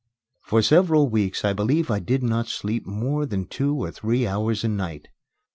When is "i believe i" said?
1.45-1.99